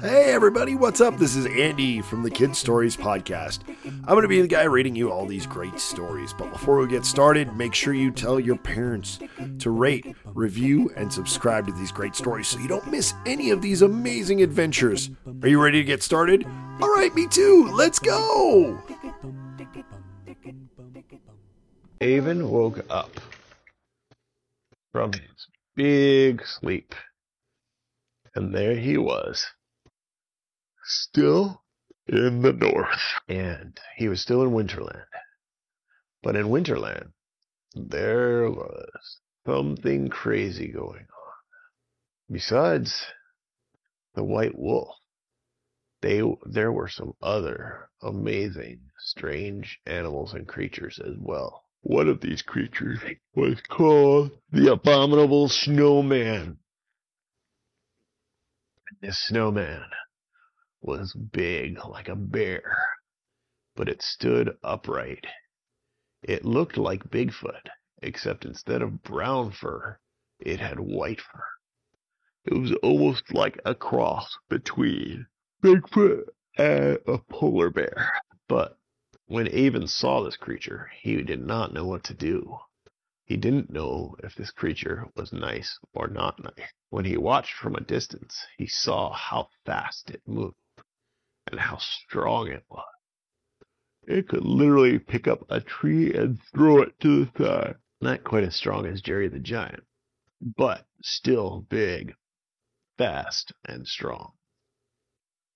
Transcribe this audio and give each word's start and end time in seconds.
Hey 0.00 0.32
everybody, 0.32 0.74
what's 0.74 1.00
up? 1.00 1.18
This 1.18 1.36
is 1.36 1.46
Andy 1.46 2.00
from 2.00 2.22
the 2.22 2.30
Kid 2.30 2.54
Stories 2.56 2.96
Podcast. 2.96 3.60
I'm 3.84 4.04
going 4.04 4.22
to 4.22 4.28
be 4.28 4.40
the 4.40 4.48
guy 4.48 4.64
reading 4.64 4.96
you 4.96 5.10
all 5.10 5.26
these 5.26 5.46
great 5.46 5.78
stories. 5.78 6.32
But 6.32 6.52
before 6.52 6.78
we 6.78 6.86
get 6.88 7.04
started, 7.04 7.56
make 7.56 7.74
sure 7.74 7.94
you 7.94 8.10
tell 8.10 8.38
your 8.40 8.56
parents 8.56 9.18
to 9.58 9.70
rate, 9.70 10.14
review, 10.26 10.90
and 10.96 11.12
subscribe 11.12 11.66
to 11.66 11.72
these 11.72 11.92
great 11.92 12.14
stories 12.14 12.48
so 12.48 12.58
you 12.58 12.68
don't 12.68 12.90
miss 12.90 13.14
any 13.26 13.50
of 13.50 13.62
these 13.62 13.82
amazing 13.82 14.42
adventures. 14.42 15.10
Are 15.42 15.48
you 15.48 15.62
ready 15.62 15.78
to 15.78 15.84
get 15.84 16.02
started? 16.02 16.44
All 16.80 16.94
right, 16.94 17.14
me 17.14 17.26
too. 17.26 17.70
Let's 17.72 17.98
go. 17.98 18.78
Avin 22.00 22.48
woke 22.48 22.84
up 22.90 23.20
from 24.92 25.12
his 25.12 25.48
big 25.74 26.44
sleep. 26.46 26.94
And 28.36 28.52
there 28.52 28.74
he 28.74 28.98
was, 28.98 29.46
still 30.84 31.62
in 32.06 32.42
the 32.42 32.52
north. 32.52 33.00
And 33.28 33.78
he 33.96 34.08
was 34.08 34.20
still 34.20 34.42
in 34.42 34.50
Winterland. 34.50 35.06
But 36.22 36.36
in 36.36 36.46
Winterland, 36.46 37.12
there 37.74 38.50
was 38.50 39.20
something 39.46 40.08
crazy 40.08 40.68
going 40.68 41.02
on. 41.02 41.34
Besides 42.30 43.04
the 44.14 44.24
white 44.24 44.58
wolf, 44.58 44.94
they, 46.00 46.22
there 46.46 46.72
were 46.72 46.88
some 46.88 47.14
other 47.22 47.88
amazing, 48.02 48.80
strange 48.98 49.78
animals 49.86 50.34
and 50.34 50.46
creatures 50.46 50.98
as 50.98 51.14
well. 51.18 51.64
One 51.82 52.08
of 52.08 52.20
these 52.20 52.42
creatures 52.42 53.00
was 53.34 53.60
called 53.68 54.30
the 54.50 54.72
Abominable 54.72 55.48
Snowman. 55.48 56.58
This 59.02 59.18
snowman 59.26 59.84
was 60.86 61.14
big 61.14 61.82
like 61.86 62.10
a 62.10 62.14
bear, 62.14 62.76
but 63.74 63.88
it 63.88 64.02
stood 64.02 64.54
upright. 64.62 65.26
It 66.22 66.44
looked 66.44 66.76
like 66.76 67.10
Bigfoot, 67.10 67.70
except 68.02 68.44
instead 68.44 68.82
of 68.82 69.02
brown 69.02 69.50
fur, 69.50 69.98
it 70.38 70.60
had 70.60 70.78
white 70.78 71.22
fur. 71.22 71.44
It 72.44 72.52
was 72.52 72.72
almost 72.82 73.32
like 73.32 73.58
a 73.64 73.74
cross 73.74 74.36
between 74.50 75.26
Bigfoot 75.62 76.24
and 76.58 76.98
a 77.06 77.16
polar 77.30 77.70
bear. 77.70 78.12
But 78.46 78.76
when 79.24 79.48
Avin 79.48 79.86
saw 79.86 80.22
this 80.22 80.36
creature, 80.36 80.90
he 81.00 81.22
did 81.22 81.40
not 81.40 81.72
know 81.72 81.86
what 81.86 82.04
to 82.04 82.14
do. 82.14 82.58
He 83.24 83.38
didn't 83.38 83.70
know 83.70 84.16
if 84.22 84.34
this 84.34 84.50
creature 84.50 85.08
was 85.16 85.32
nice 85.32 85.78
or 85.94 86.08
not 86.08 86.44
nice. 86.44 86.72
When 86.90 87.06
he 87.06 87.16
watched 87.16 87.54
from 87.54 87.74
a 87.74 87.80
distance, 87.80 88.44
he 88.58 88.66
saw 88.66 89.14
how 89.14 89.48
fast 89.64 90.10
it 90.10 90.20
moved 90.26 90.56
and 91.50 91.60
how 91.60 91.78
strong 91.78 92.48
it 92.48 92.64
was. 92.68 92.84
It 94.06 94.28
could 94.28 94.44
literally 94.44 94.98
pick 94.98 95.26
up 95.26 95.44
a 95.48 95.60
tree 95.60 96.12
and 96.12 96.38
throw 96.54 96.82
it 96.82 96.98
to 97.00 97.24
the 97.24 97.44
side. 97.44 97.76
Not 98.00 98.24
quite 98.24 98.44
as 98.44 98.54
strong 98.54 98.86
as 98.86 99.00
Jerry 99.00 99.28
the 99.28 99.38
Giant, 99.38 99.82
but 100.40 100.86
still 101.02 101.64
big, 101.70 102.14
fast, 102.98 103.52
and 103.64 103.88
strong. 103.88 104.32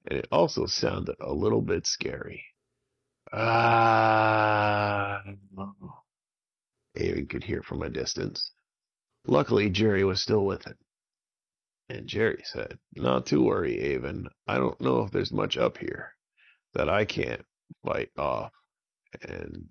And 0.06 0.18
it 0.20 0.28
also 0.32 0.64
sounded 0.64 1.16
a 1.20 1.32
little 1.32 1.60
bit 1.60 1.86
scary. 1.86 2.42
Ah. 3.32 5.22
Avin 6.96 7.26
could 7.26 7.44
hear 7.44 7.62
from 7.62 7.82
a 7.82 7.90
distance. 7.90 8.50
Luckily, 9.26 9.68
Jerry 9.68 10.04
was 10.04 10.22
still 10.22 10.46
with 10.46 10.64
him. 10.64 10.78
And 11.88 12.06
Jerry 12.06 12.42
said, 12.44 12.78
Not 12.96 13.26
to 13.26 13.42
worry, 13.42 13.94
Avin. 13.94 14.28
I 14.46 14.56
don't 14.56 14.80
know 14.80 15.02
if 15.02 15.10
there's 15.10 15.32
much 15.32 15.56
up 15.56 15.78
here 15.78 16.14
that 16.74 16.88
I 16.88 17.04
can't 17.06 17.44
fight 17.84 18.10
off. 18.18 18.52
And 19.22 19.68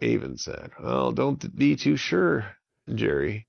Avin 0.00 0.38
said, 0.38 0.70
Well, 0.82 1.12
don't 1.12 1.54
be 1.56 1.76
too 1.76 1.96
sure, 1.96 2.56
Jerry. 2.94 3.46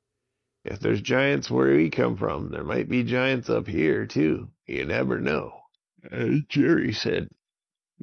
If 0.66 0.80
there's 0.82 1.02
giants 1.02 1.50
where 1.50 1.74
we 1.76 1.90
come 1.90 2.18
from, 2.18 2.52
there 2.52 2.66
might 2.66 2.90
be 2.90 3.04
giants 3.04 3.50
up 3.50 3.68
here, 3.68 4.06
too. 4.06 4.50
You 4.66 4.86
never 4.86 5.20
know. 5.20 5.62
And 6.04 6.46
Jerry 6.50 6.92
said, 6.92 7.30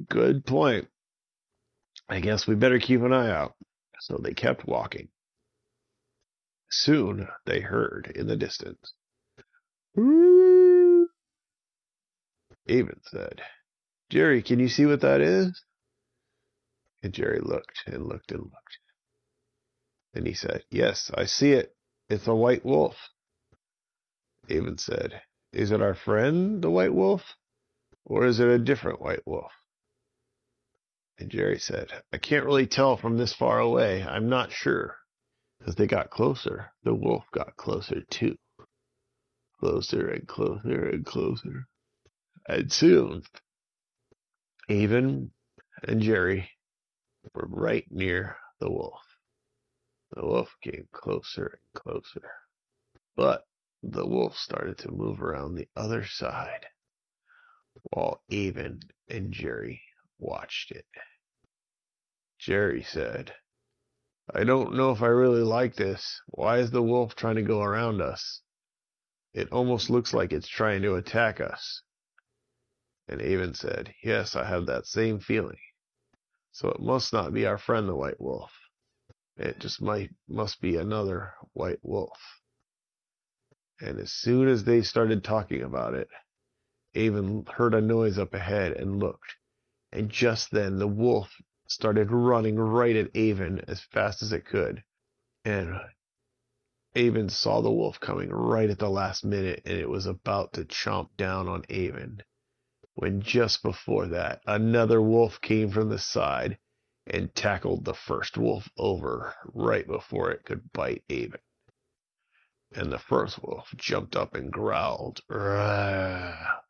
Good 0.09 0.45
point. 0.45 0.87
I 2.09 2.19
guess 2.19 2.47
we 2.47 2.55
better 2.55 2.79
keep 2.79 3.01
an 3.01 3.13
eye 3.13 3.29
out. 3.29 3.55
So 3.99 4.17
they 4.17 4.33
kept 4.33 4.67
walking. 4.67 5.09
Soon 6.69 7.27
they 7.45 7.61
heard 7.61 8.11
in 8.15 8.27
the 8.27 8.35
distance. 8.35 8.93
Avin 12.69 13.01
said, 13.03 13.41
Jerry, 14.09 14.43
can 14.43 14.59
you 14.59 14.67
see 14.67 14.85
what 14.85 15.01
that 15.01 15.21
is? 15.21 15.63
And 17.01 17.13
Jerry 17.13 17.39
looked 17.39 17.83
and 17.87 18.05
looked 18.05 18.31
and 18.31 18.41
looked. 18.41 18.77
Then 20.13 20.25
he 20.25 20.33
said, 20.33 20.63
Yes, 20.69 21.09
I 21.13 21.25
see 21.25 21.51
it. 21.51 21.75
It's 22.09 22.27
a 22.27 22.35
white 22.35 22.63
wolf. 22.63 22.95
Avin 24.49 24.77
said, 24.77 25.21
Is 25.51 25.71
it 25.71 25.81
our 25.81 25.95
friend, 25.95 26.61
the 26.61 26.69
white 26.69 26.93
wolf? 26.93 27.21
Or 28.05 28.25
is 28.25 28.39
it 28.39 28.47
a 28.47 28.59
different 28.59 29.01
white 29.01 29.25
wolf? 29.25 29.51
And 31.17 31.29
Jerry 31.31 31.59
said, 31.59 31.91
I 32.13 32.17
can't 32.17 32.45
really 32.45 32.67
tell 32.67 32.97
from 32.97 33.17
this 33.17 33.33
far 33.33 33.59
away. 33.59 34.03
I'm 34.03 34.29
not 34.29 34.51
sure. 34.51 34.95
As 35.65 35.75
they 35.75 35.87
got 35.87 36.11
closer, 36.11 36.71
the 36.83 36.93
wolf 36.93 37.23
got 37.33 37.55
closer 37.57 38.01
too. 38.11 38.37
Closer 39.59 40.09
and 40.09 40.27
closer 40.27 40.89
and 40.89 41.05
closer. 41.05 41.67
And 42.47 42.71
soon, 42.71 43.23
Avin 44.69 45.31
and 45.83 46.01
Jerry 46.01 46.49
were 47.33 47.47
right 47.47 47.85
near 47.89 48.37
the 48.59 48.69
wolf. 48.69 49.01
The 50.11 50.25
wolf 50.25 50.55
came 50.61 50.87
closer 50.91 51.59
and 51.61 51.83
closer. 51.83 52.29
But 53.15 53.45
the 53.83 54.05
wolf 54.05 54.37
started 54.37 54.77
to 54.79 54.91
move 54.91 55.21
around 55.21 55.55
the 55.55 55.67
other 55.75 56.05
side 56.05 56.65
while 57.91 58.21
Avin 58.31 58.79
and 59.09 59.31
Jerry 59.31 59.81
watched 60.19 60.71
it. 60.71 60.85
Jerry 62.39 62.83
said, 62.83 63.33
I 64.33 64.43
don't 64.43 64.75
know 64.75 64.91
if 64.91 65.01
I 65.01 65.07
really 65.07 65.41
like 65.43 65.75
this. 65.75 66.21
Why 66.27 66.57
is 66.57 66.71
the 66.71 66.83
wolf 66.83 67.15
trying 67.15 67.35
to 67.35 67.41
go 67.41 67.61
around 67.61 68.01
us? 68.01 68.41
It 69.37 69.51
almost 69.51 69.91
looks 69.91 70.15
like 70.15 70.33
it's 70.33 70.47
trying 70.47 70.81
to 70.81 70.95
attack 70.95 71.39
us. 71.39 71.83
And 73.07 73.21
Avin 73.21 73.53
said, 73.53 73.93
Yes, 74.03 74.35
I 74.35 74.43
have 74.43 74.65
that 74.65 74.87
same 74.87 75.19
feeling. 75.19 75.59
So 76.53 76.69
it 76.69 76.79
must 76.79 77.13
not 77.13 77.35
be 77.35 77.45
our 77.45 77.59
friend 77.59 77.87
the 77.87 77.95
white 77.95 78.19
wolf. 78.19 78.51
It 79.35 79.59
just 79.59 79.79
might 79.79 80.09
must 80.27 80.59
be 80.59 80.77
another 80.77 81.35
white 81.53 81.77
wolf. 81.83 82.17
And 83.79 83.99
as 83.99 84.11
soon 84.11 84.47
as 84.47 84.63
they 84.63 84.81
started 84.81 85.23
talking 85.23 85.61
about 85.61 85.93
it, 85.93 86.09
Avin 86.95 87.45
heard 87.45 87.75
a 87.75 87.81
noise 87.81 88.17
up 88.17 88.33
ahead 88.33 88.71
and 88.71 88.97
looked. 88.97 89.35
And 89.91 90.09
just 90.09 90.49
then 90.49 90.79
the 90.79 90.87
wolf 90.87 91.31
started 91.67 92.11
running 92.11 92.55
right 92.55 92.95
at 92.95 93.15
Avin 93.15 93.63
as 93.67 93.81
fast 93.81 94.23
as 94.23 94.33
it 94.33 94.45
could. 94.47 94.83
And 95.45 95.79
Avin 96.97 97.29
saw 97.29 97.61
the 97.61 97.71
wolf 97.71 97.99
coming 97.99 98.31
right 98.31 98.71
at 98.71 98.79
the 98.79 98.89
last 98.89 99.23
minute 99.23 99.61
and 99.65 99.77
it 99.77 99.87
was 99.87 100.07
about 100.07 100.53
to 100.53 100.65
chomp 100.65 101.09
down 101.15 101.47
on 101.47 101.63
Avin. 101.69 102.23
When 102.95 103.21
just 103.21 103.61
before 103.61 104.07
that, 104.07 104.41
another 104.47 104.99
wolf 104.99 105.39
came 105.39 105.69
from 105.69 105.89
the 105.89 105.99
side 105.99 106.57
and 107.05 107.35
tackled 107.35 107.85
the 107.85 107.93
first 107.93 108.35
wolf 108.35 108.67
over 108.79 109.35
right 109.53 109.85
before 109.85 110.31
it 110.31 110.43
could 110.43 110.73
bite 110.73 111.03
Avin. 111.07 111.39
And 112.73 112.91
the 112.91 112.97
first 112.97 113.43
wolf 113.43 113.71
jumped 113.75 114.15
up 114.15 114.33
and 114.33 114.51
growled. 114.51 115.21
Rah! 115.29 116.61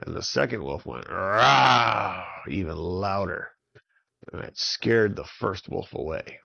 And 0.00 0.14
the 0.14 0.22
second 0.22 0.62
wolf 0.62 0.84
went 0.84 1.08
Rah! 1.08 2.26
even 2.46 2.76
louder. 2.76 3.52
And 4.30 4.44
it 4.44 4.58
scared 4.58 5.16
the 5.16 5.24
first 5.24 5.70
wolf 5.70 5.94
away. 5.94 6.40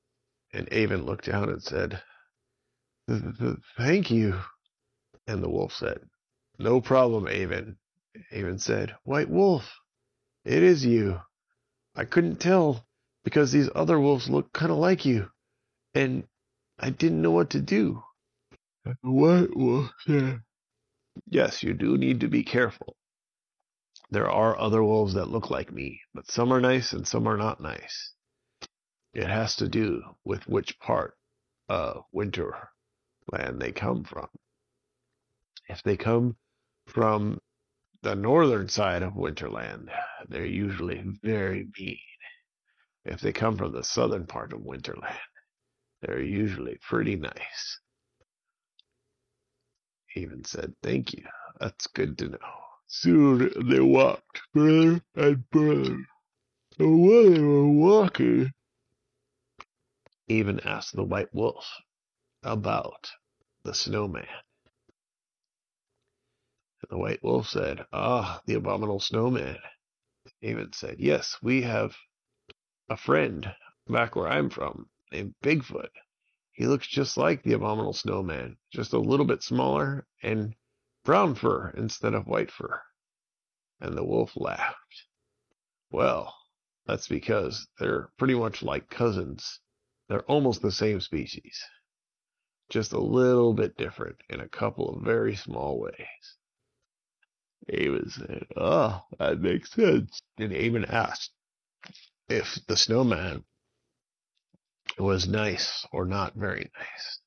And 0.54 0.72
Avin 0.72 1.04
looked 1.04 1.26
down 1.26 1.50
and 1.50 1.62
said, 1.62 2.02
Thank 3.78 4.12
you. 4.12 4.40
And 5.28 5.44
the 5.44 5.50
wolf 5.50 5.74
said, 5.74 6.00
No 6.60 6.82
problem, 6.82 7.28
Avin. 7.28 7.78
Avin 8.32 8.58
said, 8.60 8.96
White 9.04 9.30
Wolf, 9.30 9.72
it 10.46 10.64
is 10.64 10.86
you. 10.86 11.22
I 11.96 12.06
couldn't 12.06 12.38
tell 12.40 12.86
because 13.24 13.52
these 13.52 13.70
other 13.76 14.00
wolves 14.00 14.30
look 14.30 14.52
kind 14.54 14.72
of 14.72 14.78
like 14.78 15.06
you. 15.06 15.30
And 15.94 16.24
I 16.80 16.90
didn't 16.90 17.22
know 17.22 17.32
what 17.32 17.52
to 17.52 17.62
do. 17.62 18.04
White 19.02 19.56
Wolf 19.56 19.92
said, 20.06 20.42
Yes, 21.30 21.64
you 21.64 21.74
do 21.74 21.98
need 21.98 22.22
to 22.22 22.28
be 22.28 22.44
careful. 22.44 22.96
There 24.12 24.30
are 24.30 24.58
other 24.58 24.84
wolves 24.84 25.16
that 25.16 25.30
look 25.30 25.50
like 25.50 25.72
me, 25.72 26.02
but 26.14 26.32
some 26.32 26.54
are 26.54 26.62
nice 26.62 26.94
and 26.94 27.08
some 27.08 27.28
are 27.28 27.38
not 27.38 27.60
nice. 27.62 28.14
It 29.14 29.28
has 29.28 29.58
to 29.58 29.68
do 29.68 30.04
with 30.24 30.48
which 30.48 30.80
part 30.80 31.16
of 31.70 32.04
winter 32.14 32.70
land 33.32 33.62
they 33.62 33.72
come 33.72 34.04
mm-hmm. 34.04 34.14
from. 34.14 34.28
If 35.70 35.84
they 35.84 35.98
come 35.98 36.38
from 36.88 37.40
the 38.04 38.16
northern 38.16 38.70
side 38.70 39.04
of 39.04 39.14
Winterland, 39.14 39.90
they're 40.30 40.46
usually 40.46 41.04
very 41.24 41.68
mean. 41.78 41.98
If 43.06 43.22
they 43.22 43.34
come 43.34 43.58
from 43.58 43.74
the 43.74 43.84
southern 43.84 44.28
part 44.28 44.54
of 44.54 44.60
Winterland, 44.60 45.18
they're 46.02 46.22
usually 46.22 46.78
pretty 46.88 47.16
nice. 47.16 47.80
Avin 50.16 50.44
said, 50.44 50.74
Thank 50.84 51.14
you. 51.14 51.24
That's 51.60 51.88
good 51.88 52.18
to 52.20 52.30
know. 52.30 52.38
Soon 52.88 53.52
they 53.70 53.80
walked 53.80 54.42
further 54.54 55.02
and 55.16 55.44
further. 55.52 55.98
And 56.80 57.02
while 57.02 57.30
they 57.32 57.42
were 57.42 57.68
walking, 57.68 58.52
Avin 60.30 60.60
asked 60.62 60.96
the 60.96 61.04
white 61.04 61.34
wolf 61.34 61.66
about 62.48 63.12
the 63.64 63.74
snowman. 63.74 64.28
And 66.82 66.90
the 66.90 66.98
white 66.98 67.24
wolf 67.24 67.50
said, 67.50 67.86
Ah, 67.92 68.42
the 68.46 68.56
abominable 68.56 69.00
snowman. 69.00 69.58
Avin 70.42 70.72
said, 70.74 71.00
Yes, 71.00 71.38
we 71.42 71.62
have 71.64 71.96
a 72.90 72.98
friend 72.98 73.54
back 73.88 74.16
where 74.16 74.28
I'm 74.28 74.50
from 74.50 74.90
named 75.12 75.36
Bigfoot. 75.44 75.90
He 76.52 76.66
looks 76.66 76.88
just 76.88 77.18
like 77.18 77.44
the 77.44 77.54
abominable 77.54 77.94
snowman, 77.94 78.58
just 78.72 78.94
a 78.94 79.00
little 79.00 79.26
bit 79.26 79.44
smaller 79.44 80.08
and 80.24 80.56
brown 81.04 81.36
fur 81.36 81.70
instead 81.78 82.14
of 82.14 82.28
white 82.28 82.52
fur. 82.52 82.82
And 83.80 83.98
the 83.98 84.04
wolf 84.04 84.36
laughed. 84.36 85.06
Well, 85.92 86.36
that's 86.86 87.08
because 87.08 87.68
they're 87.80 88.10
pretty 88.18 88.36
much 88.36 88.64
like 88.64 88.90
cousins. 88.90 89.60
They're 90.08 90.24
almost 90.24 90.62
the 90.62 90.72
same 90.72 91.00
species, 91.02 91.62
just 92.70 92.94
a 92.94 93.00
little 93.00 93.54
bit 93.54 93.78
different 93.78 94.18
in 94.30 94.40
a 94.42 94.50
couple 94.50 94.90
of 94.90 95.04
very 95.04 95.36
small 95.36 95.80
ways. 95.80 96.38
Avin 97.70 98.10
said, 98.10 98.46
Oh, 98.56 99.02
that 99.20 99.40
makes 99.42 99.72
sense. 99.72 100.22
And 100.38 100.54
Avin 100.54 100.86
asked 100.86 101.32
if 102.30 102.60
the 102.68 102.78
snowman 102.78 103.44
was 104.98 105.28
nice 105.28 105.86
or 105.92 106.06
not 106.06 106.36
very 106.36 106.72
nice. 106.78 107.20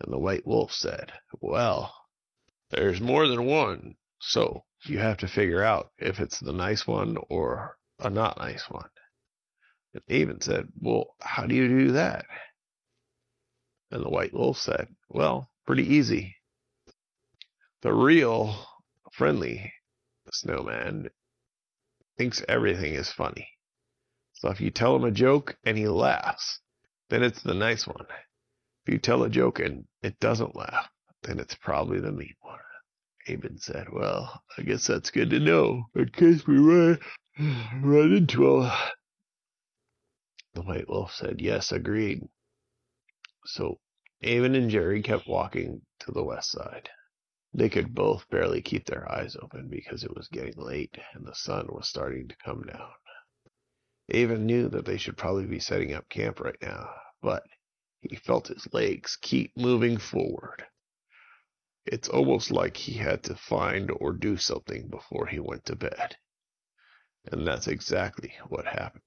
And 0.00 0.12
the 0.12 0.18
white 0.18 0.46
wolf 0.46 0.72
said, 0.72 1.12
Well, 1.40 1.94
there's 2.70 3.00
more 3.00 3.26
than 3.26 3.44
one, 3.44 3.96
so 4.20 4.64
you 4.84 4.98
have 4.98 5.18
to 5.18 5.28
figure 5.28 5.62
out 5.62 5.90
if 5.98 6.20
it's 6.20 6.40
the 6.40 6.52
nice 6.52 6.86
one 6.86 7.16
or 7.28 7.76
a 8.00 8.10
not 8.10 8.38
nice 8.38 8.68
one. 8.68 8.88
And 9.94 10.02
Avin 10.08 10.40
said, 10.40 10.68
Well, 10.80 11.14
how 11.20 11.46
do 11.46 11.54
you 11.54 11.68
do 11.68 11.92
that? 11.92 12.26
And 13.92 14.02
the 14.02 14.08
white 14.08 14.32
wolf 14.32 14.58
said, 14.58 14.88
Well, 15.10 15.50
pretty 15.66 15.84
easy. 15.94 16.36
The 17.82 17.92
real 17.92 18.56
friendly 19.12 19.72
snowman 20.32 21.10
thinks 22.16 22.42
everything 22.48 22.94
is 22.94 23.12
funny. 23.12 23.48
So 24.32 24.48
if 24.48 24.62
you 24.62 24.70
tell 24.70 24.96
him 24.96 25.04
a 25.04 25.10
joke 25.10 25.58
and 25.64 25.76
he 25.76 25.88
laughs, 25.88 26.60
then 27.10 27.22
it's 27.22 27.42
the 27.42 27.52
nice 27.52 27.86
one. 27.86 28.06
If 28.86 28.94
you 28.94 28.98
tell 28.98 29.24
a 29.24 29.28
joke 29.28 29.60
and 29.60 29.84
it 30.02 30.18
doesn't 30.20 30.56
laugh, 30.56 30.88
then 31.22 31.38
it's 31.38 31.54
probably 31.54 32.00
the 32.00 32.12
mean 32.12 32.34
one. 32.40 32.58
Avin 33.28 33.58
said, 33.58 33.88
Well, 33.92 34.42
I 34.56 34.62
guess 34.62 34.86
that's 34.86 35.10
good 35.10 35.28
to 35.30 35.38
know 35.38 35.84
in 35.94 36.08
case 36.08 36.46
we 36.46 36.56
run, 36.58 36.98
run 37.82 38.12
into 38.14 38.56
a. 38.56 38.92
The 40.54 40.62
white 40.62 40.88
wolf 40.88 41.12
said, 41.12 41.42
Yes, 41.42 41.72
agreed. 41.72 42.22
So 43.44 43.78
Avin 44.24 44.54
and 44.54 44.70
Jerry 44.70 45.02
kept 45.02 45.26
walking 45.26 45.82
to 46.00 46.12
the 46.12 46.22
west 46.22 46.52
side. 46.52 46.88
They 47.54 47.68
could 47.68 47.94
both 47.94 48.30
barely 48.30 48.62
keep 48.62 48.86
their 48.86 49.10
eyes 49.10 49.36
open 49.36 49.68
because 49.68 50.04
it 50.04 50.14
was 50.14 50.28
getting 50.28 50.54
late 50.56 50.96
and 51.12 51.26
the 51.26 51.34
sun 51.34 51.66
was 51.68 51.88
starting 51.88 52.28
to 52.28 52.36
come 52.36 52.62
down. 52.62 52.92
Avin 54.10 54.46
knew 54.46 54.68
that 54.68 54.84
they 54.84 54.96
should 54.96 55.16
probably 55.16 55.46
be 55.46 55.58
setting 55.58 55.92
up 55.92 56.08
camp 56.08 56.40
right 56.40 56.60
now, 56.62 56.94
but 57.20 57.44
he 58.00 58.16
felt 58.16 58.48
his 58.48 58.72
legs 58.72 59.16
keep 59.20 59.56
moving 59.56 59.96
forward. 59.96 60.64
It's 61.84 62.08
almost 62.08 62.50
like 62.50 62.76
he 62.76 62.92
had 62.92 63.24
to 63.24 63.34
find 63.34 63.90
or 63.90 64.12
do 64.12 64.36
something 64.36 64.88
before 64.88 65.26
he 65.26 65.40
went 65.40 65.64
to 65.66 65.76
bed. 65.76 66.16
And 67.30 67.46
that's 67.46 67.66
exactly 67.66 68.34
what 68.48 68.66
happened. 68.66 69.02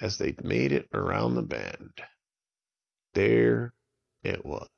As 0.00 0.16
they 0.16 0.34
made 0.42 0.72
it 0.72 0.88
around 0.94 1.34
the 1.34 1.42
bend, 1.42 1.92
there 3.12 3.74
it 4.24 4.44
was. 4.44 4.68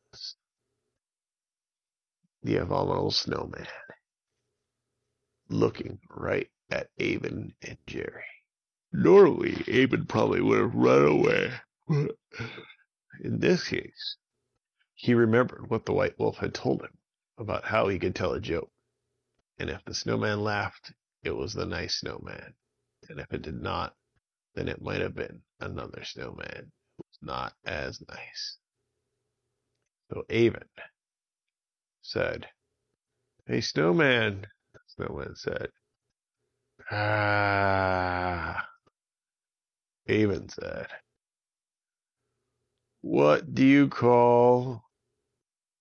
The 2.43 2.57
abominable 2.57 3.11
snowman, 3.11 3.67
looking 5.49 5.99
right 6.11 6.51
at 6.71 6.91
Avin 6.99 7.55
and 7.63 7.79
Jerry. 7.87 8.25
Normally, 8.93 9.65
Avin 9.69 10.07
probably 10.07 10.41
would 10.41 10.61
have 10.61 10.75
run 10.75 11.07
away. 11.07 11.53
In 11.89 13.41
this 13.41 13.69
case, 13.69 14.17
he 14.95 15.15
remembered 15.15 15.71
what 15.71 15.87
the 15.87 15.93
white 15.93 16.19
wolf 16.19 16.37
had 16.39 16.55
told 16.55 16.83
him 16.83 16.97
about 17.39 17.65
how 17.65 17.89
he 17.89 17.99
could 17.99 18.15
tell 18.15 18.33
a 18.33 18.41
joke. 18.41 18.71
And 19.59 19.71
if 19.71 19.85
the 19.85 19.95
snowman 19.95 20.41
laughed, 20.43 20.93
it 21.23 21.31
was 21.31 21.53
the 21.55 21.67
nice 21.67 21.97
snowman. 21.97 22.55
And 23.09 23.21
if 23.21 23.33
it 23.33 23.43
did 23.43 23.61
not, 23.61 23.95
then 24.55 24.69
it 24.69 24.81
might 24.83 25.01
have 25.01 25.15
been 25.15 25.43
another 25.61 26.05
snowman 26.05 26.73
who 26.97 27.05
was 27.05 27.19
not 27.23 27.55
as 27.65 28.03
nice. 28.09 28.59
So 30.13 30.25
Avin 30.31 30.69
said, 32.03 32.47
Hey, 33.47 33.61
snowman, 33.61 34.47
the 34.73 34.81
snowman 34.87 35.35
said. 35.37 35.69
Ah. 36.91 38.67
Avin 40.09 40.49
said, 40.49 40.87
What 43.01 43.55
do 43.55 43.65
you 43.65 43.89
call 43.89 44.83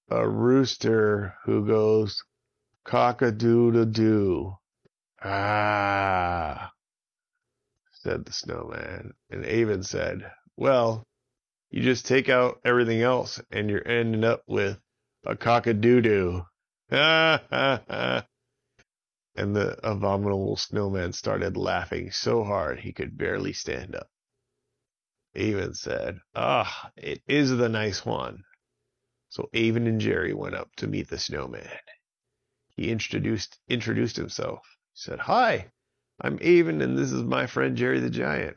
a 0.09 0.27
rooster 0.27 1.35
who 1.45 1.67
goes 1.67 2.23
cock 2.83 3.21
a 3.21 3.31
doodle 3.31 3.85
doo? 3.85 4.55
Ah, 5.23 6.71
said 7.91 8.25
the 8.25 8.33
snowman. 8.33 9.13
And 9.29 9.45
Avin 9.45 9.83
said, 9.83 10.31
Well, 10.57 11.05
you 11.75 11.81
just 11.81 12.05
take 12.05 12.29
out 12.29 12.61
everything 12.63 13.01
else 13.01 13.41
and 13.51 13.69
you're 13.69 13.85
ending 13.85 14.23
up 14.23 14.41
with 14.47 14.79
a 15.25 15.35
cock 15.35 15.67
a 15.67 15.73
doo 15.73 15.99
doo. 15.99 16.45
Ha 16.89 17.43
ha 17.49 17.81
ha. 17.89 18.25
And 19.35 19.53
the 19.53 19.77
abominable 19.85 20.55
snowman 20.55 21.11
started 21.11 21.57
laughing 21.57 22.11
so 22.11 22.45
hard 22.45 22.79
he 22.79 22.93
could 22.93 23.17
barely 23.17 23.51
stand 23.51 23.93
up. 23.93 24.07
Avin 25.35 25.73
said, 25.73 26.19
Ah, 26.33 26.91
it 26.95 27.21
is 27.27 27.49
the 27.49 27.67
nice 27.67 28.05
one. 28.05 28.43
So 29.27 29.49
Avin 29.53 29.85
and 29.85 29.99
Jerry 29.99 30.33
went 30.33 30.55
up 30.55 30.73
to 30.77 30.87
meet 30.87 31.09
the 31.09 31.17
snowman. 31.17 31.67
He 32.77 32.89
introduced 32.89 33.59
introduced 33.67 34.15
himself. 34.15 34.61
He 34.93 35.01
said, 35.01 35.19
Hi, 35.19 35.71
I'm 36.21 36.39
Avin 36.39 36.81
and 36.81 36.97
this 36.97 37.11
is 37.11 37.23
my 37.23 37.47
friend 37.47 37.75
Jerry 37.75 37.99
the 37.99 38.09
Giant. 38.09 38.55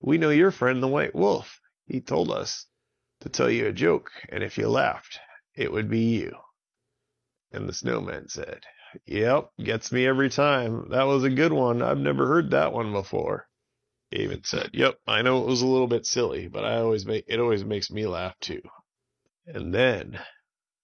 We 0.00 0.18
know 0.18 0.30
your 0.30 0.50
friend 0.50 0.82
the 0.82 0.88
White 0.88 1.14
Wolf. 1.14 1.60
He 1.88 2.00
told 2.02 2.30
us 2.30 2.66
to 3.20 3.30
tell 3.30 3.50
you 3.50 3.66
a 3.66 3.72
joke, 3.72 4.12
and 4.28 4.44
if 4.44 4.58
you 4.58 4.68
laughed, 4.68 5.18
it 5.54 5.72
would 5.72 5.88
be 5.90 6.20
you. 6.20 6.36
And 7.50 7.68
the 7.68 7.72
snowman 7.72 8.28
said, 8.28 8.62
Yep, 9.06 9.50
gets 9.64 9.90
me 9.90 10.06
every 10.06 10.30
time. 10.30 10.90
That 10.90 11.04
was 11.04 11.24
a 11.24 11.30
good 11.30 11.52
one. 11.52 11.82
I've 11.82 11.98
never 11.98 12.26
heard 12.26 12.50
that 12.50 12.72
one 12.72 12.92
before. 12.92 13.48
Avin 14.12 14.42
said, 14.44 14.70
"Yep, 14.72 15.00
I 15.06 15.20
know 15.22 15.42
it 15.42 15.46
was 15.46 15.60
a 15.60 15.66
little 15.66 15.86
bit 15.86 16.06
silly, 16.06 16.48
but 16.48 16.64
I 16.64 16.78
always 16.78 17.04
make 17.04 17.24
it 17.28 17.40
always 17.40 17.64
makes 17.64 17.90
me 17.90 18.06
laugh 18.06 18.38
too." 18.40 18.62
And 19.46 19.74
then 19.74 20.18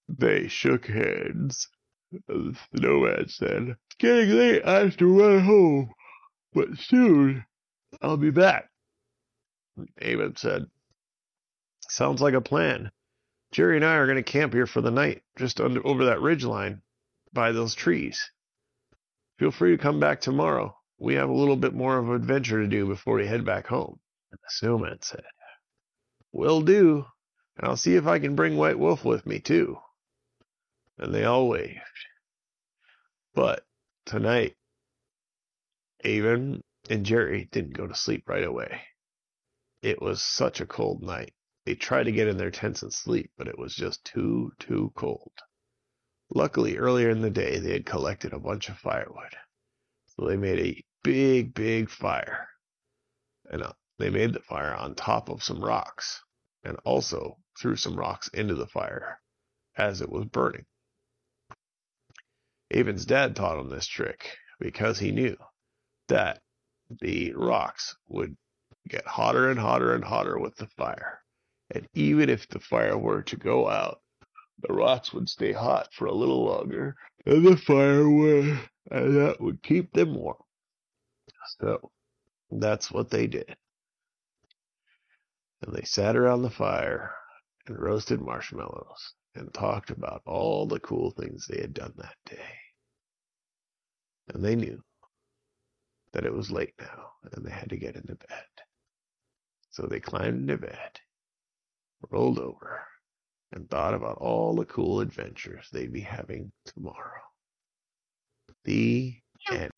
they 0.09 0.49
shook 0.49 0.87
hands. 0.87 1.69
The 2.13 2.57
snowman 2.77 3.29
said, 3.29 3.77
"It's 3.87 3.97
getting 3.99 4.31
late. 4.37 4.65
I 4.65 4.81
have 4.81 4.97
to 4.99 5.19
run 5.19 5.41
home, 5.45 5.95
but 6.53 6.79
soon 6.79 7.47
I'll 8.03 8.19
be 8.19 8.31
back." 8.31 8.71
Avin 10.03 10.37
said, 10.37 10.71
"Sounds 11.95 12.21
like 12.21 12.35
a 12.35 12.41
plan. 12.41 12.91
Jerry 13.53 13.77
and 13.77 13.85
I 13.85 13.95
are 13.95 14.07
going 14.07 14.17
to 14.17 14.23
camp 14.25 14.53
here 14.53 14.67
for 14.67 14.81
the 14.81 14.91
night, 14.91 15.23
just 15.39 15.61
under, 15.61 15.87
over 15.87 16.05
that 16.07 16.21
ridge 16.21 16.45
line 16.45 16.83
by 17.33 17.53
those 17.53 17.77
trees. 17.77 18.31
Feel 19.39 19.53
free 19.53 19.77
to 19.77 19.83
come 19.83 20.01
back 20.01 20.21
tomorrow 20.21 20.77
we 20.99 21.15
have 21.15 21.29
a 21.29 21.33
little 21.33 21.57
bit 21.57 21.73
more 21.73 21.99
of 21.99 22.09
an 22.09 22.17
adventure 22.17 22.63
to 22.63 22.69
do 22.69 22.87
before 22.87 23.15
we 23.17 23.27
head 23.27 23.45
back 23.45 23.67
home. 23.69 24.01
The 24.31 24.39
snowman 24.49 25.03
said, 25.03 25.23
Will 26.33 26.63
do, 26.63 27.07
and 27.57 27.69
I'll 27.69 27.77
see 27.77 27.95
if 27.95 28.07
I 28.07 28.19
can 28.19 28.35
bring 28.35 28.57
White 28.57 28.79
Wolf 28.79 29.05
with 29.05 29.27
me 29.27 29.39
too. 29.39 29.79
And 30.99 31.15
they 31.15 31.25
all 31.25 31.49
waved. 31.49 31.79
But 33.35 33.65
tonight, 34.05 34.57
Avin 36.03 36.63
and 36.91 37.07
Jerry 37.07 37.49
didn't 37.53 37.77
go 37.77 37.87
to 37.87 37.95
sleep 37.95 38.29
right 38.29 38.45
away. 38.45 38.81
It 39.83 40.03
was 40.03 40.23
such 40.23 40.61
a 40.61 40.67
cold 40.67 41.03
night. 41.03 41.35
They 41.67 41.75
tried 41.75 42.05
to 42.05 42.13
get 42.13 42.29
in 42.29 42.37
their 42.37 42.51
tents 42.51 42.83
and 42.83 42.93
sleep, 42.93 43.31
but 43.39 43.49
it 43.49 43.59
was 43.59 43.75
just 43.75 44.05
too, 44.05 44.53
too 44.59 44.93
cold. 44.95 45.33
Luckily, 46.35 46.77
earlier 46.77 47.11
in 47.11 47.23
the 47.23 47.31
day, 47.31 47.59
they 47.59 47.73
had 47.73 47.87
collected 47.87 48.33
a 48.33 48.39
bunch 48.39 48.69
of 48.69 48.79
firewood. 48.79 49.35
So 50.09 50.27
they 50.27 50.37
made 50.37 50.59
a 50.59 50.85
big, 51.03 51.55
big 51.55 51.91
fire. 51.91 52.49
And 53.51 53.63
uh, 53.63 53.73
they 53.99 54.11
made 54.11 54.33
the 54.33 54.41
fire 54.41 54.75
on 54.75 54.95
top 54.95 55.29
of 55.29 55.43
some 55.43 55.65
rocks 55.65 56.23
and 56.65 56.77
also 56.85 57.39
threw 57.59 57.77
some 57.77 57.97
rocks 57.97 58.29
into 58.29 58.55
the 58.55 58.67
fire 58.67 59.21
as 59.77 60.01
it 60.01 60.11
was 60.11 60.25
burning. 60.27 60.67
Avin's 62.73 63.07
dad 63.07 63.37
taught 63.37 63.59
him 63.59 63.69
this 63.69 63.87
trick 63.87 64.37
because 64.59 64.99
he 64.99 65.13
knew 65.13 65.37
that 66.09 66.41
the 67.01 67.33
rocks 67.35 67.97
would 68.09 68.37
get 68.89 69.07
hotter 69.07 69.51
and 69.51 69.59
hotter 69.59 69.95
and 69.95 70.05
hotter 70.05 70.39
with 70.39 70.57
the 70.57 70.67
fire. 70.67 71.23
And 71.71 71.89
even 71.95 72.29
if 72.29 72.49
the 72.49 72.61
fire 72.61 72.99
were 72.99 73.23
to 73.23 73.37
go 73.37 73.69
out, 73.69 74.01
the 74.61 74.73
rocks 74.73 75.13
would 75.13 75.29
stay 75.29 75.53
hot 75.53 75.89
for 75.93 76.07
a 76.07 76.15
little 76.15 76.45
longer, 76.45 76.97
and 77.27 77.45
the 77.45 77.57
fire 77.57 78.09
would, 78.09 78.59
and 78.91 79.17
that 79.17 79.41
would 79.41 79.63
keep 79.63 79.93
them 79.93 80.15
warm. 80.15 80.37
So 81.59 81.91
that's 82.51 82.91
what 82.91 83.11
they 83.11 83.27
did. 83.27 83.57
And 85.63 85.75
they 85.75 85.83
sat 85.83 86.17
around 86.17 86.43
the 86.43 86.51
fire 86.51 87.15
and 87.67 87.79
roasted 87.79 88.21
marshmallows 88.21 89.15
and 89.35 89.53
talked 89.53 89.91
about 89.91 90.23
all 90.27 90.67
the 90.67 90.81
cool 90.81 91.11
things 91.11 91.47
they 91.47 91.61
had 91.61 91.75
done 91.75 91.93
that 91.97 92.17
day. 92.27 92.59
And 94.33 94.45
they 94.45 94.55
knew 94.55 94.83
that 96.13 96.25
it 96.25 96.33
was 96.33 96.51
late 96.51 96.75
now 96.79 97.11
and 97.33 97.45
they 97.45 97.51
had 97.51 97.71
to 97.71 97.77
get 97.77 97.97
into 97.97 98.15
bed. 98.15 98.45
So 99.71 99.87
they 99.87 100.01
climbed 100.01 100.49
into 100.49 100.59
bed, 100.59 101.01
rolled 102.11 102.39
over, 102.39 102.83
and 103.53 103.69
thought 103.69 103.95
about 103.95 104.19
all 104.19 104.55
the 104.55 104.65
cool 104.65 105.01
adventures 105.01 105.69
they'd 105.73 105.93
be 105.93 106.01
having 106.01 106.53
tomorrow. 106.65 107.21
The 108.65 109.15
end. 109.51 109.71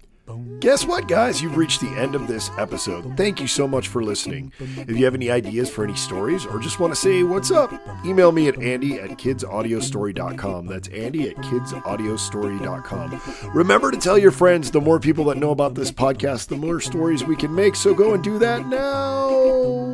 Guess 0.58 0.86
what, 0.86 1.06
guys? 1.06 1.40
You've 1.40 1.56
reached 1.56 1.80
the 1.80 1.90
end 1.90 2.16
of 2.16 2.26
this 2.26 2.50
episode. 2.58 3.16
Thank 3.16 3.40
you 3.40 3.46
so 3.46 3.68
much 3.68 3.86
for 3.86 4.02
listening. 4.02 4.52
If 4.58 4.98
you 4.98 5.04
have 5.04 5.14
any 5.14 5.30
ideas 5.30 5.70
for 5.70 5.84
any 5.84 5.94
stories 5.94 6.44
or 6.44 6.58
just 6.58 6.80
want 6.80 6.92
to 6.92 7.00
say 7.00 7.22
what's 7.22 7.52
up, 7.52 7.72
email 8.04 8.32
me 8.32 8.48
at 8.48 8.60
andy 8.60 8.98
at 8.98 9.10
kidsaudiostory.com. 9.10 10.66
That's 10.66 10.88
andy 10.88 11.28
at 11.28 11.36
kidsaudiostory.com. 11.36 13.20
Remember 13.54 13.92
to 13.92 13.98
tell 13.98 14.18
your 14.18 14.32
friends 14.32 14.72
the 14.72 14.80
more 14.80 14.98
people 14.98 15.26
that 15.26 15.36
know 15.36 15.50
about 15.50 15.76
this 15.76 15.92
podcast, 15.92 16.48
the 16.48 16.56
more 16.56 16.80
stories 16.80 17.22
we 17.22 17.36
can 17.36 17.54
make. 17.54 17.76
So 17.76 17.94
go 17.94 18.14
and 18.14 18.24
do 18.24 18.40
that 18.40 18.66
now. 18.66 19.85